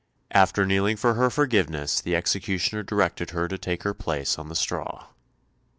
[0.31, 4.55] After kneeling for her forgiveness, the executioner directed her to take her place on the
[4.55, 5.09] straw.